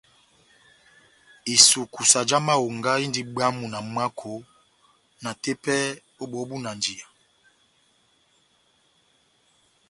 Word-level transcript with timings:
Isukusa 1.55 2.19
já 2.29 2.37
mahonga 2.47 2.91
indi 3.05 3.21
bwamu 3.33 3.65
na 3.73 3.79
mwako 3.91 4.33
na 5.23 5.31
tepɛ 5.41 5.75
ó 6.21 6.23
bóhó 6.29 6.43
búnanjiya. 6.49 7.07